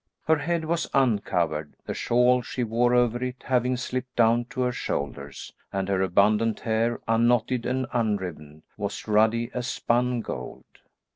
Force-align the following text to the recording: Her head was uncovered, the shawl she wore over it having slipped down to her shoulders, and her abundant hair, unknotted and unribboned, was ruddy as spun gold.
Her 0.25 0.37
head 0.37 0.65
was 0.65 0.89
uncovered, 0.95 1.75
the 1.85 1.93
shawl 1.93 2.41
she 2.41 2.63
wore 2.63 2.95
over 2.95 3.23
it 3.23 3.43
having 3.45 3.77
slipped 3.77 4.15
down 4.15 4.45
to 4.45 4.61
her 4.61 4.71
shoulders, 4.71 5.53
and 5.71 5.87
her 5.89 6.01
abundant 6.01 6.61
hair, 6.61 6.99
unknotted 7.07 7.67
and 7.67 7.85
unribboned, 7.93 8.63
was 8.77 9.07
ruddy 9.07 9.51
as 9.53 9.67
spun 9.67 10.21
gold. 10.21 10.63